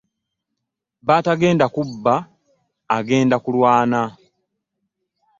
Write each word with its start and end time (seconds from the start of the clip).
Batagenda 1.07 1.65
kubba 1.75 2.13
agenda 2.97 3.35
kulwan. 3.43 3.91